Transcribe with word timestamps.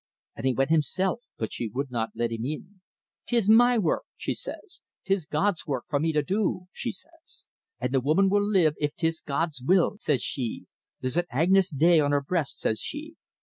An' 0.35 0.45
he 0.45 0.53
wint 0.55 0.71
himself, 0.71 1.21
but 1.37 1.53
she 1.53 1.67
would 1.67 1.91
not 1.91 2.09
let 2.15 2.31
him 2.31 2.43
in. 2.43 2.81
''Tis 3.27 3.47
my 3.47 3.77
work,' 3.77 4.05
says 4.19 4.41
she. 4.41 4.79
''Tis 5.13 5.27
God's 5.29 5.67
work 5.67 5.83
for 5.89 5.99
me 5.99 6.11
to 6.11 6.23
do,' 6.23 6.61
says 6.73 7.05
she. 7.23 7.45
'An' 7.79 7.91
the 7.91 8.01
woman 8.01 8.27
will 8.27 8.41
live 8.43 8.73
if 8.79 8.95
'tis 8.95 9.21
God's 9.21 9.61
will,' 9.61 9.97
says 9.99 10.23
she. 10.23 10.65
'There's 11.01 11.17
an 11.17 11.25
agnus 11.29 11.69
dei 11.69 11.99
on 11.99 12.13
her 12.13 12.23
breast,' 12.23 12.57
says 12.59 12.79
she. 12.79 13.13